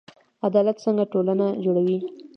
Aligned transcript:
عدالت 0.47 0.77
څنګه 0.85 1.03
ټولنه 1.13 1.45
جوړوي؟ 1.63 1.97